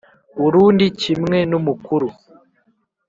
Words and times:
Urundi 0.45 0.85
kimwe 1.01 1.37
n 1.49 1.51
umukuru 1.59 2.07